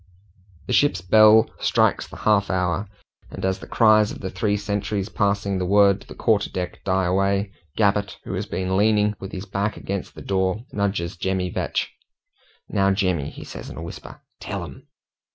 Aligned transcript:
The 0.65 0.73
ship's 0.73 0.99
bell 1.01 1.47
strikes 1.59 2.07
the 2.07 2.15
half 2.15 2.49
hour, 2.49 2.89
and 3.29 3.45
as 3.45 3.59
the 3.59 3.67
cries 3.67 4.11
of 4.11 4.19
the 4.19 4.31
three 4.31 4.57
sentries 4.57 5.09
passing 5.09 5.59
the 5.59 5.65
word 5.67 6.01
to 6.01 6.07
the 6.07 6.15
quarter 6.15 6.49
deck 6.49 6.83
die 6.83 7.05
away, 7.05 7.51
Gabbett, 7.77 8.17
who 8.23 8.33
has 8.33 8.47
been 8.47 8.75
leaning 8.77 9.13
with 9.19 9.31
his 9.31 9.45
back 9.45 9.77
against 9.77 10.15
the 10.15 10.23
door, 10.23 10.65
nudges 10.73 11.17
Jemmy 11.17 11.51
Vetch. 11.51 11.93
"Now, 12.67 12.89
Jemmy," 12.89 13.31
says 13.43 13.67
he 13.67 13.73
in 13.73 13.77
a 13.77 13.83
whisper, 13.83 14.21
"tell 14.39 14.63
'em!" 14.63 14.87